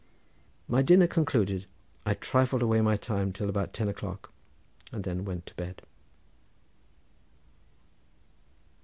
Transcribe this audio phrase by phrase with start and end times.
[0.67, 1.67] My dinner concluded,
[2.07, 4.31] I trifled away the time till about ten o'clock,
[4.91, 5.83] and then went to bed.